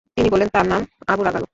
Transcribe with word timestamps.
তিনি 0.15 0.27
বললেন, 0.29 0.49
তার 0.53 0.65
নাম 0.67 0.81
আবু 1.07 1.21
রাগাল। 1.23 1.43